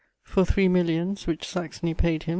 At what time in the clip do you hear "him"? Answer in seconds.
2.23-2.29